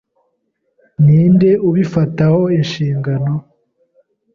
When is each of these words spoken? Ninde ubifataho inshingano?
Ninde 1.05 1.49
ubifataho 1.67 2.41
inshingano? 2.57 3.33